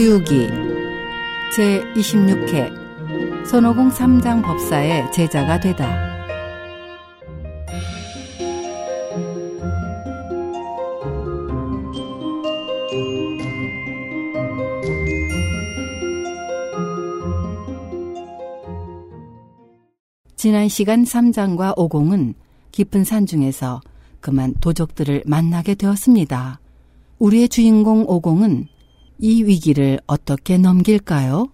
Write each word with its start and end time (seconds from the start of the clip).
서유기 0.00 0.48
제26회 1.54 3.44
손오공 3.44 3.90
3장 3.90 4.42
법사의 4.42 5.12
제자가 5.12 5.60
되다. 5.60 6.16
지난 20.34 20.68
시간 20.70 21.04
3장과 21.04 21.76
5공은 21.76 22.32
깊은 22.72 23.04
산 23.04 23.26
중에서 23.26 23.82
그만 24.20 24.54
도적들을 24.62 25.24
만나게 25.26 25.74
되었습니다. 25.74 26.58
우리의 27.18 27.50
주인공 27.50 28.06
5공은 28.06 28.79
이 29.20 29.44
위기를 29.44 30.00
어떻게 30.06 30.56
넘길까요? 30.56 31.48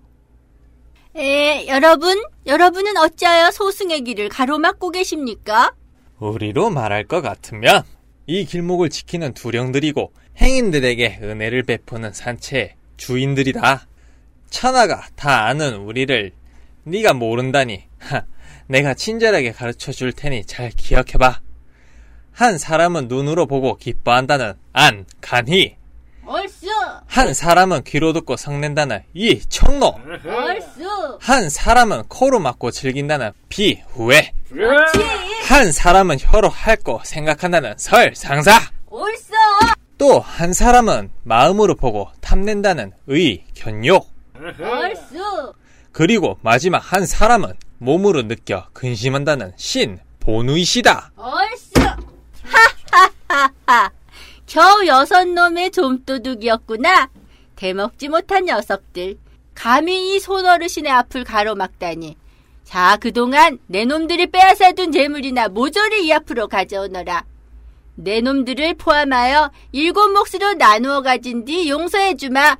에, 1.16 1.66
여러분, 1.66 2.22
여러분은 2.46 2.96
어찌하여 2.96 3.50
소승의 3.50 4.02
길을 4.02 4.28
가로막고 4.28 4.90
계십니까? 4.90 5.74
우리로 6.18 6.70
말할 6.70 7.04
것 7.04 7.22
같으면 7.22 7.82
이 8.26 8.44
길목을 8.44 8.90
지키는 8.90 9.34
두령들이고 9.34 10.12
행인들에게 10.40 11.20
은혜를 11.22 11.64
베푸는 11.64 12.12
산채의 12.12 12.74
주인들이다. 12.96 13.86
천하가 14.50 15.06
다 15.16 15.46
아는 15.46 15.76
우리를 15.76 16.32
네가 16.84 17.14
모른다니. 17.14 17.84
하, 17.98 18.24
내가 18.68 18.94
친절하게 18.94 19.52
가르쳐 19.52 19.90
줄 19.90 20.12
테니 20.12 20.44
잘 20.44 20.70
기억해 20.70 21.12
봐. 21.18 21.40
한 22.32 22.58
사람은 22.58 23.08
눈으로 23.08 23.46
보고 23.46 23.76
기뻐한다는 23.76 24.54
안, 24.72 25.06
간희. 25.20 25.76
얼쑤! 26.26 26.66
한 27.06 27.32
사람은 27.34 27.84
귀로 27.84 28.12
듣고 28.12 28.36
성낸다는 28.36 29.02
이, 29.14 29.40
청로. 29.48 29.94
얼쑤! 30.26 31.18
한 31.20 31.48
사람은 31.48 32.04
코로 32.08 32.40
맞고 32.40 32.70
즐긴다는 32.72 33.32
비, 33.48 33.82
후회. 33.90 34.32
치! 34.48 34.58
한 35.48 35.70
사람은 35.72 36.16
혀로 36.20 36.48
핥고 36.48 37.00
생각한다는 37.04 37.74
설, 37.78 38.14
상사. 38.16 38.60
얼쑤! 38.90 39.32
또 39.98 40.18
한 40.20 40.52
사람은 40.52 41.10
마음으로 41.22 41.74
보고 41.74 42.08
탐낸다는 42.20 42.92
의, 43.06 43.44
견욕. 43.54 44.10
얼쑤! 44.36 45.54
그리고 45.92 46.38
마지막 46.42 46.78
한 46.78 47.06
사람은 47.06 47.54
몸으로 47.78 48.26
느껴 48.28 48.66
근심한다는 48.72 49.52
신, 49.56 49.98
본의시다. 50.20 51.12
얼쑤! 51.16 51.96
하하하하! 53.28 53.90
겨우 54.46 54.86
여섯 54.86 55.26
놈의 55.26 55.72
좀도둑이었구나. 55.72 57.10
대먹지 57.56 58.08
못한 58.08 58.44
녀석들. 58.44 59.18
감히 59.54 60.14
이 60.14 60.20
손어르신의 60.20 60.92
앞을 60.92 61.24
가로막다니. 61.24 62.16
자, 62.62 62.96
그동안 63.00 63.58
내 63.66 63.84
놈들이 63.84 64.26
빼앗아둔 64.26 64.92
재물이나 64.92 65.48
모조리 65.48 66.06
이 66.06 66.12
앞으로 66.12 66.46
가져오너라. 66.48 67.24
내 67.96 68.20
놈들을 68.20 68.74
포함하여 68.74 69.50
일곱 69.72 70.10
몫으로 70.10 70.52
나누어 70.54 71.02
가진 71.02 71.44
뒤 71.44 71.68
용서해 71.68 72.16
주마. 72.16 72.56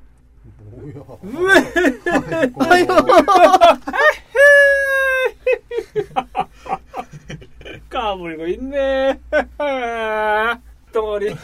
까불고 7.88 8.46
있네. 8.46 9.18
덩어리. 10.96 11.34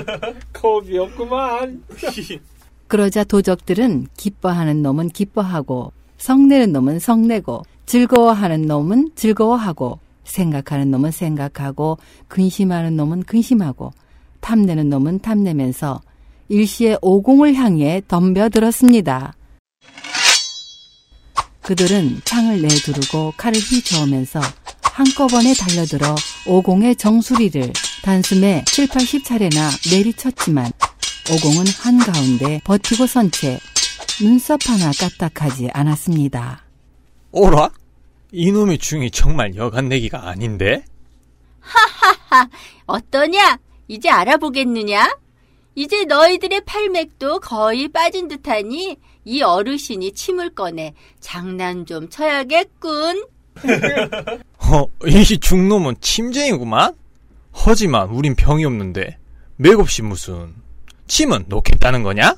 겁이 0.54 0.96
없구만. 0.98 1.82
그러자 2.88 3.24
도적들은 3.24 4.06
기뻐하는 4.16 4.82
놈은 4.82 5.10
기뻐하고 5.10 5.92
성내는 6.16 6.72
놈은 6.72 6.98
성내고 6.98 7.62
즐거워하는 7.84 8.62
놈은 8.66 9.10
즐거워하고 9.14 9.98
생각하는 10.24 10.90
놈은 10.90 11.10
생각하고 11.10 11.98
근심하는 12.28 12.96
놈은 12.96 13.24
근심하고 13.24 13.92
탐내는 14.40 14.88
놈은 14.88 15.20
탐내면서 15.20 16.00
일시에 16.48 16.96
오공을 17.02 17.54
향해 17.54 18.00
덤벼들었습니다. 18.08 19.34
그들은 21.60 22.20
창을 22.24 22.62
내두르고 22.62 23.34
칼을 23.36 23.58
휘저으면서 23.58 24.40
한꺼번에 24.82 25.54
달려들어 25.54 26.14
오공의 26.46 26.96
정수리를 26.96 27.72
단숨에 28.02 28.64
7, 28.66 28.88
80차례나 28.88 29.90
내리쳤지만 29.94 30.70
오공은 31.30 31.64
한가운데 31.80 32.60
버티고 32.64 33.06
선 33.06 33.30
채 33.30 33.58
눈썹 34.20 34.60
하나 34.68 34.90
까딱하지 34.92 35.70
않았습니다. 35.72 36.64
오라? 37.30 37.70
이놈의 38.32 38.78
중이 38.78 39.10
정말 39.10 39.54
여간내기가 39.56 40.28
아닌데? 40.28 40.84
하하하, 41.60 42.48
어떠냐? 42.86 43.58
이제 43.88 44.10
알아보겠느냐? 44.10 45.16
이제 45.74 46.04
너희들의 46.04 46.62
팔맥도 46.66 47.40
거의 47.40 47.88
빠진 47.88 48.28
듯하니 48.28 48.96
이 49.24 49.42
어르신이 49.42 50.12
침을 50.12 50.50
꺼내 50.54 50.92
장난 51.20 51.86
좀 51.86 52.08
쳐야겠군. 52.10 53.24
어, 54.58 54.86
이 55.06 55.24
중놈은 55.38 55.96
침쟁이구만? 56.00 56.94
하지만 57.52 58.10
우린 58.10 58.34
병이 58.34 58.64
없는데 58.64 59.18
맥없이 59.56 60.02
무슨 60.02 60.54
침은 61.06 61.44
놓겠다는 61.48 62.02
거냐? 62.02 62.34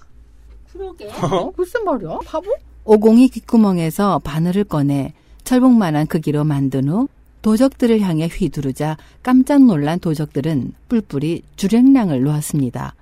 그러게. 0.72 1.08
글쎄 1.56 1.78
말이야. 1.84 2.18
바보? 2.26 2.54
오공이 2.84 3.28
귓구멍에서 3.28 4.18
바늘을 4.18 4.64
꺼내 4.64 5.14
철봉만한 5.44 6.06
크기로 6.06 6.44
만든 6.44 6.88
후 6.88 7.08
도적들을 7.42 8.00
향해 8.00 8.26
휘두르자 8.26 8.96
깜짝 9.22 9.62
놀란 9.62 10.00
도적들은 10.00 10.72
뿔뿔이 10.88 11.42
주랭랑을 11.56 12.22
놓았습니다. 12.22 12.94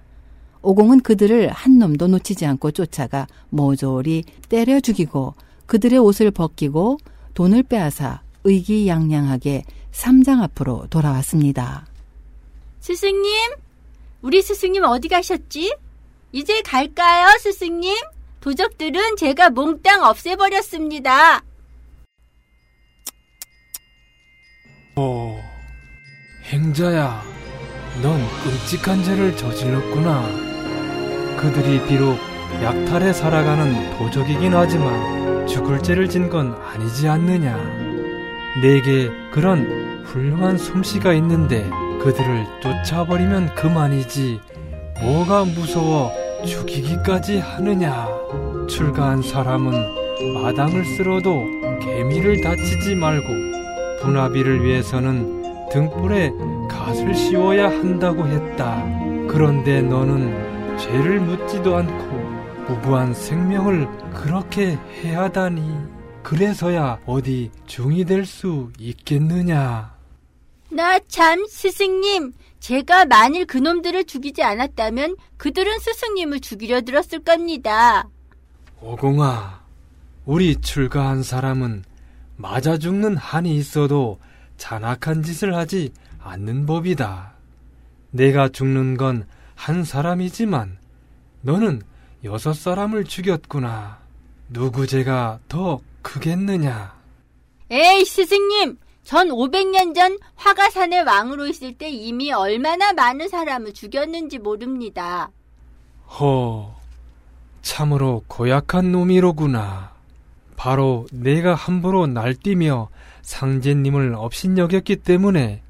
오공은 0.63 1.01
그들을 1.01 1.51
한 1.51 1.79
놈도 1.79 2.09
놓치지 2.09 2.47
않고 2.47 2.71
쫓아가 2.73 3.27
모조리 3.51 4.25
때려 4.49 4.81
죽이고 4.81 5.35
그들의 5.67 5.99
옷을 5.99 6.31
벗기고 6.31 6.99
돈을 7.35 7.65
빼앗아 7.65 8.23
의기양양하게 8.45 9.65
삼장 9.91 10.43
앞으로 10.43 10.87
돌아왔습니다. 10.91 11.87
스승님? 12.87 13.53
우리 14.23 14.43
스승님 14.43 14.83
어디 14.83 15.07
가셨지? 15.09 15.73
이제 16.33 16.63
갈까요, 16.63 17.29
스승님? 17.39 17.95
도적들은 18.41 19.15
제가 19.17 19.51
몽땅 19.51 20.03
없애버렸습니다. 20.03 21.45
오, 24.97 25.39
행자야, 26.47 27.23
넌 28.03 28.19
끔찍한 28.43 29.05
죄를 29.05 29.37
저질렀구나. 29.37 30.27
그들이 31.39 31.87
비록 31.87 32.19
약탈에 32.65 33.13
살아가는 33.13 33.97
도적이긴 33.97 34.55
하지만 34.55 35.47
죽을 35.47 35.81
죄를 35.85 36.09
진 36.09 36.29
건 36.29 36.53
아니지 36.55 37.07
않느냐. 37.09 37.57
내게 38.61 39.09
그런 39.31 40.03
훌륭한 40.05 40.59
솜씨가 40.59 41.15
있는데 41.15 41.71
그들을 42.03 42.47
쫓아버리면 42.61 43.55
그만이지. 43.55 44.41
뭐가 45.01 45.45
무서워 45.45 46.11
죽이기까지 46.45 47.39
하느냐. 47.39 48.09
출가한 48.69 49.23
사람은 49.23 49.73
마당을 50.35 50.85
쓸어도 50.85 51.45
개미를 51.81 52.41
다치지 52.41 52.97
말고 52.97 53.27
분화비를 54.03 54.65
위해서는 54.65 55.69
등불에 55.71 56.33
갓을 56.69 57.15
씌워야 57.15 57.69
한다고 57.69 58.27
했다. 58.27 58.85
그런데 59.29 59.81
너는 59.81 60.77
죄를 60.79 61.21
묻지도 61.21 61.77
않고 61.77 62.23
무고한 62.69 63.15
생명을 63.15 63.89
그렇게 64.13 64.77
해하다니. 65.03 65.63
그래서야 66.23 66.99
어디 67.07 67.51
중이 67.67 68.05
될 68.05 68.25
수 68.25 68.71
있겠느냐. 68.79 69.92
나 70.73 70.99
참, 71.09 71.45
스승님. 71.47 72.33
제가 72.61 73.05
만일 73.07 73.45
그놈들을 73.47 74.05
죽이지 74.05 74.43
않았다면 74.43 75.17
그들은 75.37 75.79
스승님을 75.81 76.41
죽이려 76.41 76.83
들었을 76.83 77.21
겁니다. 77.21 78.09
오공아, 78.81 79.63
우리 80.25 80.57
출가한 80.61 81.23
사람은 81.23 81.85
맞아 82.37 82.79
죽는 82.79 83.17
한이 83.17 83.57
있어도 83.57 84.19
잔악한 84.57 85.23
짓을 85.23 85.55
하지 85.55 85.93
않는 86.21 86.67
법이다. 86.67 87.35
내가 88.13 88.49
죽는 88.49 88.97
건 88.97 89.27
한 89.63 89.85
사람이지만 89.85 90.77
너는 91.43 91.83
여섯 92.25 92.53
사람을 92.53 93.05
죽였구나. 93.05 94.01
누구 94.49 94.89
죄가 94.89 95.39
더 95.49 95.81
크겠느냐? 96.03 96.97
에이, 97.71 98.05
스승님! 98.05 98.77
전 99.05 99.29
500년 99.29 99.95
전 99.95 100.19
화가산의 100.37 101.03
왕으로 101.05 101.47
있을 101.49 101.75
때 101.77 101.89
이미 101.91 102.33
얼마나 102.33 102.93
많은 102.93 103.29
사람을 103.29 103.73
죽였는지 103.75 104.39
모릅니다. 104.39 105.31
허, 106.19 106.75
참으로 107.63 108.23
고약한 108.29 108.93
놈이로구나. 108.93 109.93
바로 110.57 111.07
내가 111.13 111.55
함부로 111.55 112.07
날뛰며 112.07 112.89
상제님을 113.23 114.15
업신여겼기 114.15 114.97
때문에 114.97 115.63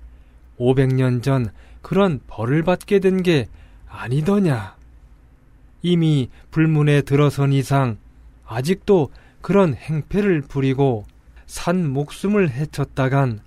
500년 0.58 1.23
전 1.23 1.50
그런 1.81 2.20
벌을 2.26 2.62
받게 2.62 2.99
된 3.00 3.23
게 3.23 3.49
아니더냐. 3.88 4.76
이미 5.82 6.29
불문에 6.50 7.02
들어선 7.02 7.52
이상 7.52 7.99
아직도 8.46 9.11
그런 9.40 9.75
행패를 9.75 10.43
부리고 10.43 11.05
산 11.47 11.89
목숨을 11.91 12.50
해쳤다간 12.50 13.41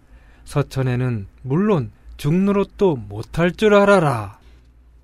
서천에는 0.46 1.28
물론 1.42 1.92
죽노릇도 2.18 2.96
못할 2.96 3.52
줄 3.52 3.74
알아라. 3.74 4.40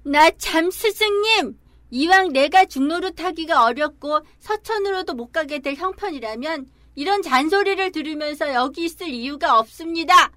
나 0.03 0.31
참 0.37 0.71
스승님! 0.71 1.57
이왕 1.91 2.31
내가 2.31 2.65
중노릇 2.65 3.21
하기가 3.21 3.65
어렵고 3.65 4.21
서천으로도 4.39 5.13
못 5.13 5.31
가게 5.33 5.59
될 5.59 5.75
형편이라면 5.75 6.67
이런 6.95 7.21
잔소리를 7.21 7.91
들으면서 7.91 8.53
여기 8.53 8.85
있을 8.85 9.09
이유가 9.09 9.59
없습니다. 9.59 10.31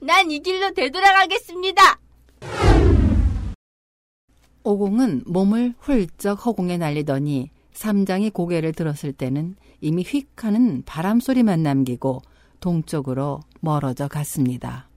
난 0.00 0.30
이 0.30 0.40
길로 0.40 0.72
되돌아가겠습니다. 0.74 1.98
오공은 4.64 5.22
몸을 5.26 5.74
훌쩍 5.78 6.44
허공에 6.44 6.76
날리더니 6.76 7.50
삼장이 7.82 8.30
고개를 8.30 8.72
들었을 8.72 9.12
때는 9.12 9.54
이미 9.80 10.02
휙 10.02 10.42
하는 10.42 10.82
바람 10.84 11.20
소리만 11.20 11.62
남기고 11.62 12.22
동쪽으로 12.58 13.38
멀어져 13.60 14.08
갔습니다. 14.08 14.88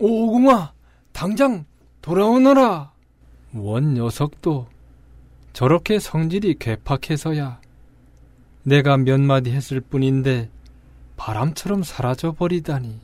오공아, 0.00 0.72
당장 1.12 1.64
돌아오너라. 2.02 2.92
원 3.54 3.94
녀석도 3.94 4.66
저렇게 5.52 6.00
성질이 6.00 6.56
괴팍해서야 6.58 7.60
내가 8.64 8.96
몇 8.96 9.20
마디 9.20 9.52
했을 9.52 9.80
뿐인데 9.80 10.50
바람처럼 11.16 11.84
사라져 11.84 12.32
버리다니. 12.32 13.00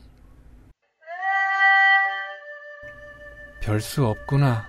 별 3.61 3.79
수 3.79 4.05
없구나. 4.05 4.65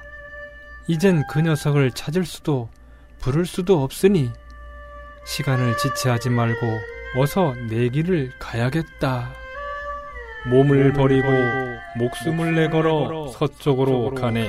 이젠 0.86 1.24
그 1.28 1.40
녀석을 1.40 1.90
찾을 1.90 2.24
수도 2.24 2.68
부를 3.26 3.44
수도 3.44 3.82
없으니 3.82 4.30
시간을 5.24 5.76
지체하지 5.78 6.30
말고 6.30 6.60
어서 7.16 7.54
내 7.68 7.88
길을 7.88 8.30
가야겠다. 8.38 9.32
몸을 10.48 10.92
버리고 10.92 11.26
목숨을 11.96 12.54
내걸어 12.54 13.26
서쪽으로 13.32 14.14
가네. 14.14 14.48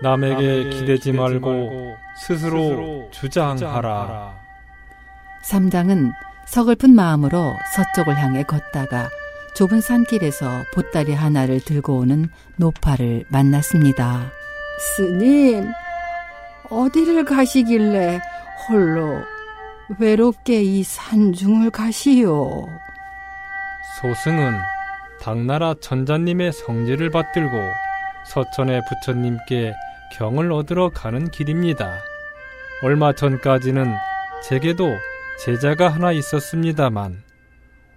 남에게 0.00 0.70
기대지 0.70 1.10
말고 1.10 1.96
스스로 2.16 3.08
주장하라. 3.10 4.38
삼장은 5.42 6.12
서글픈 6.46 6.94
마음으로 6.94 7.56
서쪽을 7.74 8.16
향해 8.16 8.44
걷다가 8.44 9.10
좁은 9.56 9.80
산길에서 9.80 10.62
보따리 10.72 11.12
하나를 11.12 11.58
들고 11.58 11.96
오는 11.98 12.28
노파를 12.54 13.24
만났습니다. 13.30 14.30
스님, 14.78 15.72
어디를 16.70 17.24
가시길래 17.24 18.20
홀로 18.68 19.22
외롭게 19.98 20.62
이 20.62 20.82
산중을 20.82 21.70
가시오? 21.70 22.66
소승은 24.00 24.54
당나라 25.20 25.74
천자님의 25.80 26.52
성지를 26.52 27.10
받들고 27.10 27.56
서천의 28.26 28.80
부처님께 28.88 29.74
경을 30.16 30.52
얻으러 30.52 30.90
가는 30.90 31.30
길입니다. 31.30 31.98
얼마 32.82 33.12
전까지는 33.12 33.94
제게도 34.48 34.96
제자가 35.40 35.88
하나 35.88 36.12
있었습니다만 36.12 37.22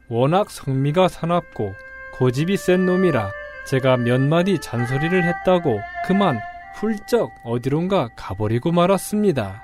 워낙 0.10 0.50
성미가 0.50 1.08
사납고 1.08 1.74
고집이 2.18 2.58
센 2.58 2.86
놈이라 2.86 3.32
제가 3.68 3.98
몇 3.98 4.22
마디 4.22 4.60
잔소리를 4.60 5.24
했다고 5.24 5.82
그만 6.06 6.40
훌쩍 6.80 7.34
어디론가 7.44 8.10
가버리고 8.16 8.72
말았습니다. 8.72 9.64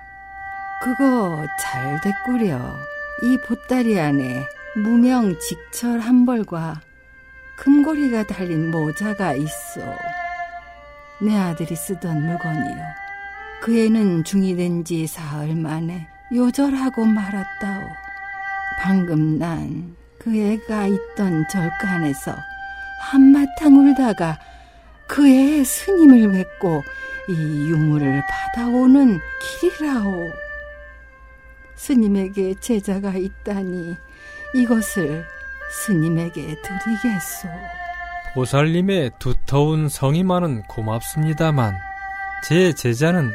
그거 0.81 1.45
잘 1.60 2.00
됐구려. 2.01 2.60
이 3.24 3.38
보따리 3.48 4.00
안에 4.00 4.44
무명 4.75 5.38
직철 5.39 6.00
한 6.00 6.25
벌과 6.25 6.81
금고리가 7.57 8.24
달린 8.24 8.71
모자가 8.71 9.33
있어. 9.36 9.81
내 11.21 11.38
아들이 11.38 11.75
쓰던 11.75 12.25
물건이요. 12.25 12.83
그 13.62 13.77
애는 13.80 14.24
중이 14.24 14.56
된 14.56 14.83
지 14.83 15.07
사흘 15.07 15.56
만에 15.56 16.07
요절하고 16.33 17.06
말았다오. 17.06 17.81
방금 18.80 19.38
난 19.38 19.95
그 20.19 20.33
애가 20.33 20.88
있던 20.88 21.45
절간에서 21.50 22.33
한바탕 23.12 23.75
울다가 23.77 24.39
그 25.07 25.27
애의 25.27 25.65
스님을 25.65 26.31
뵙고 26.31 26.83
이 27.29 27.33
유물을 27.33 28.23
받아오는 28.27 29.19
길이라오. 29.59 30.31
스님에게 31.75 32.55
제자가 32.59 33.13
있다니 33.13 33.95
이것을 34.55 35.25
스님에게 35.85 36.41
드리겠소. 36.61 37.47
보살님의 38.33 39.11
두터운 39.19 39.89
성의만은 39.89 40.63
고맙습니다만 40.63 41.75
제 42.47 42.73
제자는 42.73 43.31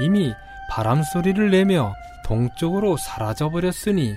이미 0.00 0.34
바람 0.70 1.02
소리를 1.02 1.50
내며 1.50 1.94
동쪽으로 2.24 2.96
사라져 2.96 3.50
버렸으니 3.50 4.14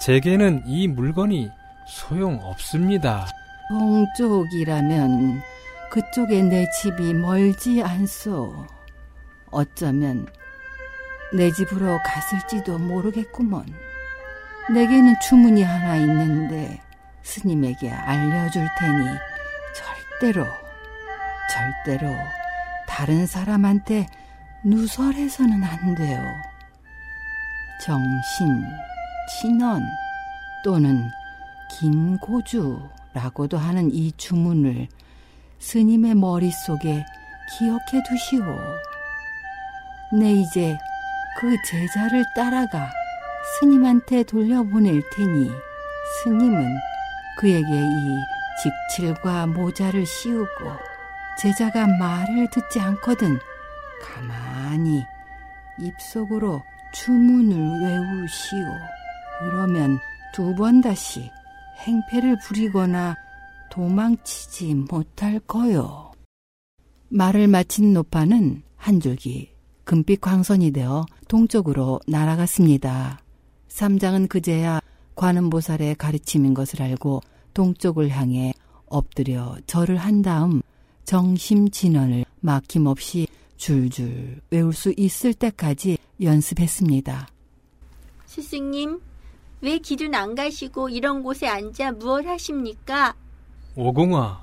제게는 0.00 0.62
이 0.66 0.88
물건이 0.88 1.50
소용 1.86 2.40
없습니다. 2.42 3.26
동쪽이라면 3.68 5.42
그쪽에 5.90 6.42
내 6.42 6.68
집이 6.70 7.14
멀지 7.14 7.82
않소. 7.82 8.66
어쩌면 9.50 10.26
내 11.32 11.50
집으로 11.50 11.98
갔을지도 12.04 12.78
모르겠구먼. 12.78 13.66
내게는 14.72 15.14
주문이 15.20 15.62
하나 15.62 15.96
있는데 15.96 16.80
스님에게 17.22 17.90
알려줄 17.90 18.66
테니 18.78 19.06
절대로, 20.20 20.46
절대로 21.50 22.14
다른 22.86 23.26
사람한테 23.26 24.06
누설해서는 24.64 25.62
안 25.62 25.94
돼요. 25.94 26.22
정신, 27.84 28.62
친원 29.40 29.82
또는 30.64 31.08
긴고주라고도 31.70 33.56
하는 33.56 33.90
이 33.92 34.12
주문을 34.12 34.88
스님의 35.58 36.14
머릿속에 36.14 37.04
기억해 37.58 38.02
두시오. 38.08 38.42
내 40.12 40.32
이제 40.32 40.78
그 41.38 41.54
제자를 41.66 42.24
따라가 42.34 42.90
스님한테 43.60 44.22
돌려보낼 44.24 45.02
테니 45.12 45.50
스님은 46.22 46.76
그에게 47.38 47.68
이 47.68 48.16
직칠과 48.62 49.46
모자를 49.48 50.04
씌우고 50.04 50.48
제자가 51.38 51.86
말을 51.86 52.48
듣지 52.50 52.80
않거든 52.80 53.38
가만히 54.02 55.04
입속으로 55.78 56.62
주문을 56.92 57.56
외우시오. 57.82 58.66
그러면 59.40 59.98
두 60.32 60.54
번 60.56 60.80
다시 60.80 61.30
행패를 61.86 62.38
부리거나 62.38 63.16
도망치지 63.70 64.74
못할 64.90 65.40
거요. 65.40 66.12
말을 67.08 67.48
마친 67.48 67.92
노파는 67.92 68.62
한 68.76 69.00
줄기 69.00 69.50
금빛 69.84 70.20
광선이 70.20 70.72
되어 70.72 71.06
동쪽으로 71.28 72.00
날아갔습니다. 72.06 73.20
삼장은 73.68 74.28
그제야 74.28 74.80
관음보살의 75.14 75.96
가르침인 75.96 76.54
것을 76.54 76.82
알고 76.82 77.22
동쪽을 77.54 78.10
향해 78.10 78.52
엎드려 78.86 79.56
절을 79.66 79.96
한 79.96 80.22
다음 80.22 80.62
정심진언을 81.04 82.24
막힘없이 82.40 83.26
줄줄 83.56 84.40
외울 84.50 84.72
수 84.72 84.92
있을 84.96 85.34
때까지 85.34 85.98
연습했습니다. 86.20 87.28
스승님, 88.26 89.00
왜 89.60 89.78
길은 89.78 90.14
안 90.14 90.34
가시고 90.34 90.90
이런 90.90 91.22
곳에 91.22 91.48
앉아 91.48 91.92
무얼 91.92 92.26
하십니까? 92.26 93.16
오공아, 93.82 94.42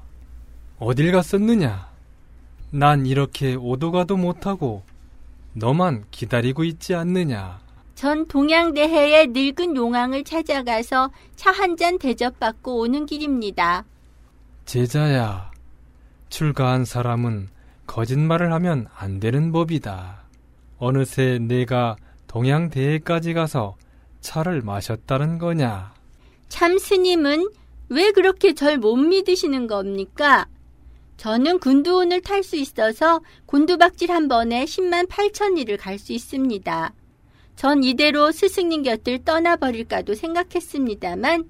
어딜 0.79 1.11
갔었느냐? 1.11 1.89
난 2.71 3.05
이렇게 3.05 3.53
오도 3.55 3.91
가도 3.91 4.15
못하고 4.15 4.83
너만 5.51 6.05
기다리고 6.09 6.63
있지 6.63 6.95
않느냐? 6.95 7.59
전 7.95 8.25
동양대해의 8.29 9.27
늙은 9.27 9.75
용왕을 9.75 10.23
찾아가서 10.23 11.11
차 11.35 11.51
한 11.51 11.75
잔 11.75 11.99
대접받고 11.99 12.79
오는 12.79 13.05
길입니다. 13.05 13.83
제자야, 14.63 15.51
출가한 16.29 16.85
사람은 16.85 17.49
거짓말을 17.87 18.53
하면 18.53 18.87
안 18.95 19.19
되는 19.19 19.51
법이다. 19.51 20.21
어느새 20.77 21.39
내가 21.41 21.97
동양대에까지 22.27 23.33
가서 23.33 23.75
차를 24.21 24.61
마셨다는 24.61 25.39
거냐? 25.39 25.93
참 26.47 26.77
스님은 26.77 27.49
왜 27.89 28.11
그렇게 28.11 28.53
절 28.53 28.77
못 28.77 28.95
믿으시는 28.95 29.67
겁니까? 29.67 30.47
저는 31.17 31.59
군두운을 31.59 32.21
탈 32.21 32.43
수 32.43 32.55
있어서 32.57 33.21
곤두박질 33.45 34.11
한 34.11 34.27
번에 34.27 34.65
10만 34.65 35.07
8천 35.07 35.55
리를 35.55 35.77
갈 35.77 35.97
수 35.97 36.11
있습니다. 36.13 36.93
전 37.55 37.83
이대로 37.83 38.31
스승님 38.31 38.83
곁을 38.83 39.23
떠나버릴까도 39.23 40.13
생각했습니다만 40.15 41.45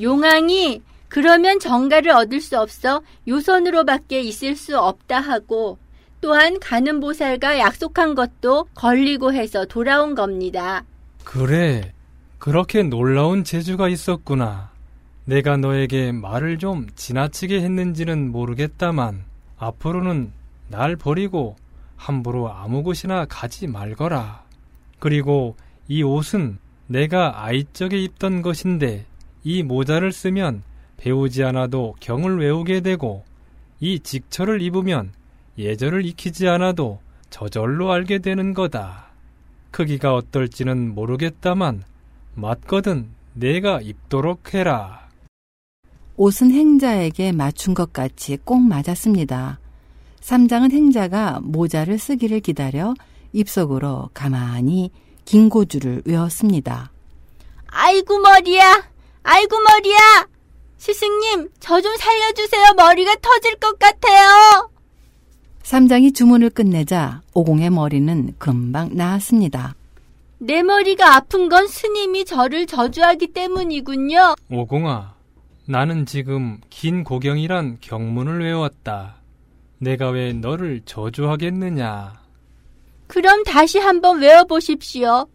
용왕이 0.00 0.82
그러면 1.08 1.58
정가를 1.58 2.12
얻을 2.12 2.40
수 2.40 2.58
없어 2.60 3.02
요선으로밖에 3.26 4.20
있을 4.20 4.54
수 4.54 4.78
없다 4.78 5.18
하고 5.20 5.78
또한 6.20 6.60
가는 6.60 7.00
보살과 7.00 7.58
약속한 7.58 8.14
것도 8.14 8.68
걸리고 8.74 9.32
해서 9.32 9.64
돌아온 9.64 10.14
겁니다. 10.14 10.84
그래, 11.24 11.92
그렇게 12.38 12.82
놀라운 12.82 13.42
재주가 13.42 13.88
있었구나. 13.88 14.70
내가 15.28 15.58
너에게 15.58 16.10
말을 16.10 16.56
좀 16.56 16.86
지나치게 16.94 17.60
했는지는 17.60 18.32
모르겠다만 18.32 19.24
앞으로는 19.58 20.32
날 20.68 20.96
버리고 20.96 21.56
함부로 21.96 22.50
아무 22.50 22.82
곳이나 22.82 23.26
가지 23.26 23.66
말거라. 23.66 24.42
그리고 24.98 25.54
이 25.86 26.02
옷은 26.02 26.56
내가 26.86 27.44
아이적에 27.44 28.02
입던 28.04 28.40
것인데 28.40 29.04
이 29.44 29.62
모자를 29.62 30.12
쓰면 30.12 30.62
배우지 30.96 31.44
않아도 31.44 31.94
경을 32.00 32.38
외우게 32.38 32.80
되고 32.80 33.22
이 33.80 34.00
직처를 34.00 34.62
입으면 34.62 35.12
예절을 35.58 36.06
익히지 36.06 36.48
않아도 36.48 37.00
저절로 37.28 37.92
알게 37.92 38.20
되는 38.20 38.54
거다. 38.54 39.10
크기가 39.72 40.14
어떨지는 40.14 40.94
모르겠다만 40.94 41.82
맞거든 42.34 43.10
내가 43.34 43.82
입도록 43.82 44.54
해라. 44.54 45.07
옷은 46.18 46.50
행자에게 46.50 47.30
맞춘 47.32 47.74
것 47.74 47.92
같이 47.92 48.36
꼭 48.44 48.58
맞았습니다. 48.60 49.60
삼장은 50.20 50.72
행자가 50.72 51.38
모자를 51.42 51.96
쓰기를 51.98 52.40
기다려 52.40 52.92
입속으로 53.32 54.10
가만히 54.14 54.90
긴 55.24 55.48
고주를 55.48 56.02
외웠습니다. 56.04 56.90
아이고 57.68 58.18
머리야! 58.18 58.82
아이고 59.22 59.56
머리야! 59.60 60.26
스승님, 60.78 61.50
저 61.60 61.80
좀 61.80 61.96
살려주세요. 61.96 62.72
머리가 62.76 63.14
터질 63.22 63.54
것 63.56 63.78
같아요. 63.78 64.70
삼장이 65.62 66.12
주문을 66.12 66.50
끝내자 66.50 67.22
오공의 67.34 67.70
머리는 67.70 68.34
금방 68.38 68.90
나았습니다. 68.92 69.76
내 70.38 70.62
머리가 70.62 71.14
아픈 71.16 71.48
건 71.48 71.68
스님이 71.68 72.24
저를 72.24 72.66
저주하기 72.66 73.28
때문이군요. 73.34 74.34
오공아, 74.50 75.14
나는 75.70 76.06
지금 76.06 76.58
긴 76.70 77.04
고경이란 77.04 77.76
경문을 77.82 78.42
외웠다. 78.42 79.16
내가 79.76 80.08
왜 80.08 80.32
너를 80.32 80.80
저주하겠느냐? 80.86 82.14
그럼 83.06 83.44
다시 83.44 83.78
한번 83.78 84.18
외워보십시오. 84.18 85.26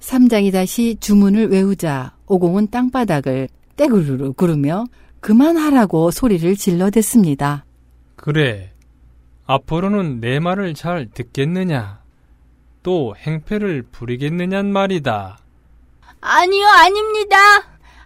삼장이 0.00 0.52
다시 0.52 0.96
주문을 0.98 1.50
외우자 1.50 2.16
오공은 2.28 2.70
땅바닥을 2.70 3.50
떼구르르 3.76 4.32
구르며 4.32 4.86
그만하라고 5.20 6.10
소리를 6.10 6.56
질러댔습니다. 6.56 7.66
그래, 8.16 8.72
앞으로는 9.44 10.20
내 10.20 10.40
말을 10.40 10.72
잘 10.72 11.10
듣겠느냐? 11.12 12.00
또 12.82 13.14
행패를 13.18 13.82
부리겠느냔 13.92 14.72
말이다. 14.72 15.38
아니요, 16.22 16.66
아닙니다. 16.68 17.36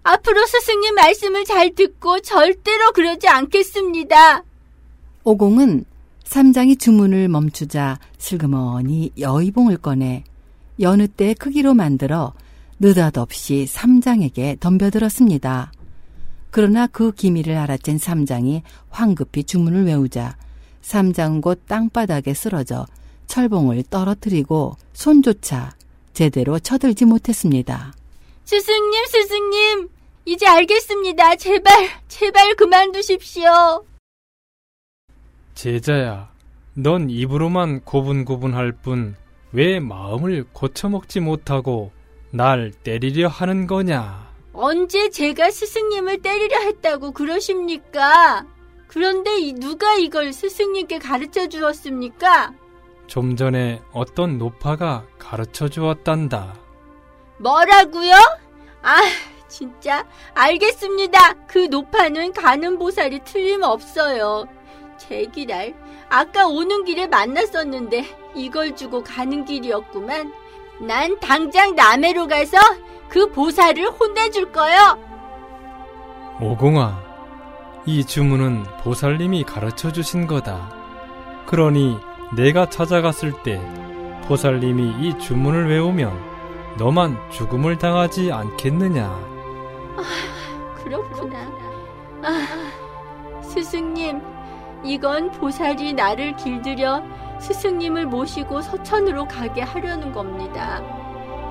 앞으로 0.06 0.46
스승님 0.46 0.94
말씀을 0.94 1.44
잘 1.44 1.74
듣고 1.74 2.20
절대로 2.20 2.92
그러지 2.92 3.26
않겠습니다. 3.26 4.44
오공은 5.24 5.84
삼장이 6.22 6.76
주문을 6.76 7.28
멈추자 7.28 7.98
슬그머니 8.16 9.10
여의봉을 9.18 9.78
꺼내 9.78 10.22
여느 10.78 11.08
때의 11.08 11.34
크기로 11.34 11.74
만들어 11.74 12.34
느닷없이 12.78 13.66
삼장에게 13.66 14.58
덤벼들었습니다. 14.60 15.72
그러나 16.50 16.86
그 16.86 17.10
기미를 17.10 17.56
알아챈 17.56 17.98
삼장이 17.98 18.62
황급히 18.90 19.42
주문을 19.42 19.86
외우자 19.86 20.36
삼장 20.82 21.40
곧 21.40 21.62
땅바닥에 21.66 22.32
쓰러져 22.32 22.86
철봉을 23.26 23.82
떨어뜨리고 23.90 24.76
손조차 24.92 25.74
제대로 26.12 26.60
쳐들지 26.60 27.06
못했습니다. 27.06 27.92
스승님, 28.44 29.06
스승님, 29.06 29.88
이제 30.26 30.46
알겠습니다. 30.46 31.36
제발, 31.36 31.72
제발 32.08 32.54
그만두십시오. 32.56 33.84
제자야, 35.54 36.30
넌 36.74 37.08
입으로만 37.08 37.80
고분고분할 37.84 38.72
뿐 38.72 39.16
왜 39.52 39.80
마음을 39.80 40.44
고쳐먹지 40.52 41.20
못하고 41.20 41.92
날 42.30 42.72
때리려 42.72 43.28
하는 43.28 43.66
거냐? 43.66 44.26
언제 44.52 45.08
제가 45.08 45.50
스승님을 45.50 46.20
때리려 46.20 46.58
했다고 46.60 47.12
그러십니까? 47.12 48.44
그런데 48.88 49.38
이- 49.38 49.52
누가 49.54 49.94
이걸 49.94 50.32
스승님께 50.32 50.98
가르쳐 50.98 51.48
주었습니까? 51.48 52.52
좀 53.06 53.36
전에 53.36 53.80
어떤 53.92 54.36
노파가 54.36 55.06
가르쳐 55.18 55.68
주었단다. 55.68 56.54
뭐라고요? 57.38 58.12
아, 58.82 58.96
진짜 59.48 60.04
알겠습니다. 60.34 61.34
그 61.46 61.68
노파는 61.70 62.32
가는 62.32 62.78
보살이 62.78 63.20
틀림없어요. 63.20 64.46
제기랄, 64.98 65.74
아까 66.08 66.46
오는 66.46 66.84
길에 66.84 67.06
만났었는데 67.06 68.04
이걸 68.34 68.74
주고 68.74 69.02
가는 69.02 69.44
길이었구만. 69.44 70.32
난 70.80 71.18
당장 71.20 71.74
남해로 71.74 72.26
가서 72.26 72.58
그 73.08 73.30
보살을 73.30 73.90
혼내줄 73.90 74.52
거요. 74.52 74.98
오공아, 76.40 77.02
이 77.86 78.04
주문은 78.04 78.64
보살님이 78.82 79.44
가르쳐 79.44 79.90
주신 79.92 80.26
거다. 80.26 80.74
그러니 81.46 81.98
내가 82.36 82.68
찾아갔을 82.68 83.42
때 83.42 83.60
보살님이 84.26 85.06
이 85.06 85.18
주문을 85.18 85.68
외우면 85.70 86.76
너만 86.78 87.16
죽음을 87.30 87.78
당하지 87.78 88.32
않겠느냐? 88.32 89.35
이건 94.86 95.30
보살이 95.32 95.92
나를 95.92 96.36
길들여 96.36 97.02
스승님을 97.40 98.06
모시고 98.06 98.62
서천으로 98.62 99.26
가게 99.26 99.60
하려는 99.62 100.12
겁니다. 100.12 100.80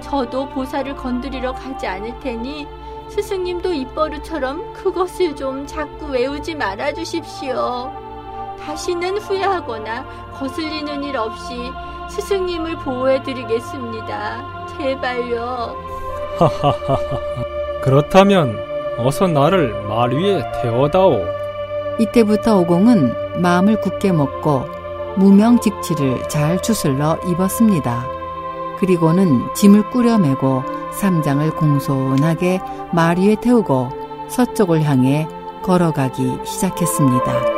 저도 0.02 0.50
보살을 0.50 0.96
건드리러 0.96 1.54
가지 1.54 1.86
않을 1.86 2.20
테니 2.20 2.68
스승님도 3.10 3.74
입버릇처럼 3.74 4.74
그것을 4.74 5.36
좀 5.36 5.68
자꾸 5.68 6.08
외우지 6.08 6.56
말아 6.56 6.94
주십시오. 6.94 7.92
다시는 8.66 9.18
후회하거나 9.18 10.32
거슬리는 10.34 11.04
일 11.04 11.18
없이 11.18 11.72
스승님을 12.10 12.78
보호해 12.80 13.22
드리겠습니다. 13.24 14.68
제발요. 14.78 15.76
그렇다면 17.84 18.58
어서 18.98 19.28
나를 19.28 19.84
말 19.84 20.14
위에 20.14 20.42
태워다오. 20.62 21.22
이때부터 22.00 22.60
오공은 22.60 23.25
마음을 23.42 23.80
굳게 23.82 24.12
먹고 24.12 24.64
무명직치를 25.18 26.28
잘 26.30 26.62
추슬러 26.62 27.18
입었습니다. 27.28 28.06
그리고는 28.80 29.54
짐을 29.54 29.90
꾸려매고 29.92 30.64
삼장을 30.92 31.56
공손하게 31.56 32.60
말 32.94 33.18
위에 33.18 33.36
태우고 33.42 33.90
서쪽을 34.28 34.84
향해 34.84 35.28
걸어가기 35.64 36.40
시작했습니다. 36.44 37.55